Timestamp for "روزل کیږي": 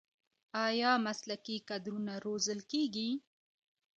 2.25-3.09